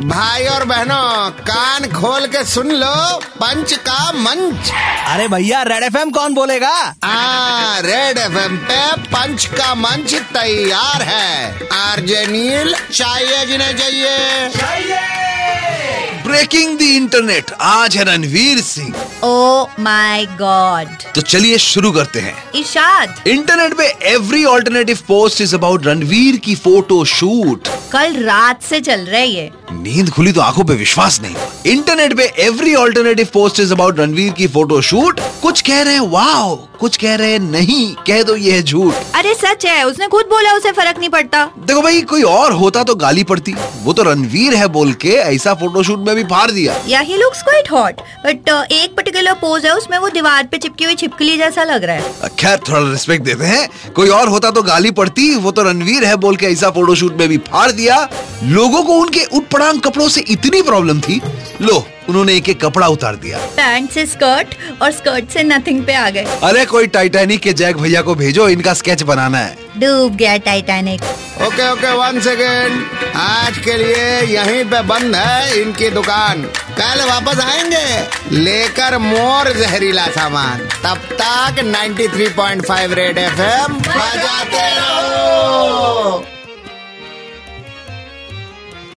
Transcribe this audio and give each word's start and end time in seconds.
भाई 0.00 0.44
और 0.46 0.64
बहनों 0.64 1.30
कान 1.46 1.86
खोल 1.92 2.26
के 2.26 2.42
सुन 2.44 2.70
लो 2.72 3.16
पंच 3.34 3.72
का 3.88 4.12
मंच। 4.12 4.70
अरे 5.06 5.26
भैया 5.28 5.62
रेड 5.62 5.82
एफएम 5.82 6.10
कौन 6.10 6.34
बोलेगा? 6.34 6.70
आ 7.04 7.78
रेड 7.78 8.18
एफएम 8.18 8.56
पे 8.68 8.80
पंच 9.06 9.44
का 9.56 9.74
मंच 9.74 10.14
तैयार 10.14 11.02
है। 11.02 11.68
आरजे 11.72 12.26
नील 12.26 12.74
चाहिए 12.92 13.44
जिन्हें 13.46 13.76
चाहिए। 13.76 14.16
ब्रेकिंग 16.26 16.78
द 16.78 16.82
इंटरनेट 16.82 17.50
आज 17.60 17.96
है 17.96 18.04
Ranveer 18.04 18.60
Singh. 18.60 18.94
Oh 19.24 19.66
my 19.80 20.26
god 20.40 20.96
तो 21.14 21.20
चलिए 21.20 21.58
शुरू 21.58 21.92
करते 21.92 22.20
हैं। 22.20 22.34
इशाद 22.54 23.28
इंटरनेट 23.28 23.76
पे 23.78 23.92
every 24.12 24.44
alternative 24.46 24.98
post 25.08 25.40
is 25.40 25.54
about 25.56 25.86
Ranveer 25.86 26.36
की 26.36 26.54
फ़ोटो 26.56 27.04
शूट 27.04 27.68
कल 27.92 28.16
रात 28.24 28.62
से 28.62 28.80
चल 28.80 29.00
रहा 29.00 29.20
है 29.20 29.28
ये। 29.28 29.50
नींद 29.72 30.10
खुली 30.10 30.32
तो 30.32 30.40
आँखों 30.40 30.64
पे 30.64 30.74
विश्वास 30.74 31.20
नहीं। 31.22 31.36
इंटरनेट 31.66 32.16
पे 32.16 32.24
every 32.38 32.74
alternative 32.74 33.28
post 33.32 33.60
is 33.60 33.72
about 33.72 33.98
Ranveer 33.98 34.32
की 34.32 34.46
फ़ोटो 34.46 34.80
शूट 34.80 35.20
कुछ 35.42 35.60
कह 35.60 35.82
रहे 35.82 35.94
हैं 35.94 36.00
वाओ 36.00 36.56
कुछ 36.56 36.96
कह 36.96 37.14
रहे 37.14 37.32
हैं, 37.32 37.38
नहीं। 37.38 37.94
कह 37.94 38.22
दो, 38.22 38.36
ये 38.36 38.52
है 38.52 38.62
झूठ। 38.62 38.94
अरे 39.20 39.32
सच 39.34 39.64
है 39.66 39.82
उसने 39.84 40.06
खुद 40.08 40.26
बोला 40.26 40.52
उसे 40.56 40.70
फ़र्क 40.72 40.98
नहीं 40.98 41.08
पड़ता। 41.10 41.44
देखो 41.58 41.80
भाई 41.82 42.00
कोई 42.02 42.22
और 42.22 42.52
होता 42.52 42.82
तो 42.84 42.94
गाली 42.94 43.24
पड़ती। 43.24 43.54
वो 43.82 43.92
तो 43.92 44.02
रणवीर 44.02 44.54
है 44.54 44.68
बोल 44.68 44.92
के 44.92 45.08
ऐसा 45.08 45.52
फोटोशूट 45.54 46.06
में 46.06 46.14
भी 46.16 46.22
फाड़ 46.24 46.50
दिया। 46.50 46.76
या 46.88 47.00
ही 47.00 47.16
लुक्स 47.16 47.42
क्वाइट 47.42 47.70
हॉट 47.72 48.00
बट 48.24 48.48
एक 48.72 48.94
पर्टिकुलर 48.96 49.34
पोज 49.40 49.66
है 49.66 49.74
उसमें 49.76 49.98
वो 49.98 50.08
दीवार 50.08 50.46
पे 50.46 50.58
चिपकी 50.58 50.84
हुई 50.84 50.94
छिपकली 50.94 51.36
जैसा 51.38 51.64
लग 51.64 51.84
रहा 51.84 51.96
है। 51.96 52.28
खैर 52.30 52.58
थोड़ा 52.68 52.80
रिस्पेक्ट 52.90 53.24
देते 53.24 53.44
हैं। 53.44 53.92
कोई 53.92 54.08
और 54.10 54.28
होता 54.28 54.50
तो 54.50 54.62
गाली 54.62 54.90
पड़ती 54.92 55.34
वो 55.36 55.52
तो 55.52 55.62
रणवीर 55.62 56.04
है 56.04 56.16
बोल 56.16 56.36
के 56.36 56.46
ऐसा 56.46 56.70
फोटोशूट 56.70 57.18
में 57.18 57.28
भी 57.28 57.38
फाड़ 57.50 57.70
दिया। 57.72 57.98
लोगों 58.44 58.82
को 58.82 58.98
उनके 59.00 59.24
उटपटांग 59.26 59.80
कपड़ों 59.80 60.08
से 60.08 60.24
इतनी 60.30 60.62
प्रॉब्लम 60.62 61.00
थी। 61.00 61.20
लो 61.60 61.86
उन्होंने 62.08 62.34
एक 62.34 62.48
एक 62.48 62.60
कपड़ा 62.60 62.86
उतार 62.88 63.16
दिया। 63.16 63.38
पैंट 63.56 63.90
से 63.90 64.04
स्कर्ट 64.06 64.54
और 64.82 64.92
स्कर्ट 64.92 65.30
से 65.30 65.42
नथिंग 65.42 65.84
पे 65.84 65.94
आ 65.94 66.08
गए। 66.10 66.24
अरे 66.42 66.64
कोई 66.66 66.86
टाइटैनिक 66.86 67.40
के 67.40 67.52
जैक 67.52 67.76
भैया 67.76 68.02
को 68.02 68.14
भेजो 68.14 68.48
इनका 68.48 68.74
स्केच 68.74 69.02
बनाना 69.02 69.38
है। 69.38 69.56
डूब 69.78 70.16
गया 70.16 70.36
Titanic 70.46 71.02
okay 71.42 71.70
okay 71.72 71.92
one 71.96 72.20
second 72.20 72.84
आज 73.16 73.58
के 73.58 73.76
लिए 73.76 74.20
यहीं 74.30 74.64
पे 74.64 74.80
बंद 74.82 75.14
है 75.16 75.60
इनकी 75.60 75.90
दुकान। 75.90 76.42
कल 76.80 77.04
वापस 77.10 77.40
आएँगे 77.40 78.36
लेकर 78.36 78.98
मोर 78.98 79.52
जहरीला 79.52 80.06
सामान। 80.08 80.58
तब 80.84 81.08
तक 81.20 81.62
93.5 81.64 82.92
रेड 82.92 83.18
एफएम 83.18 83.78
बजाते 83.78 84.68
रहो। 84.74 86.24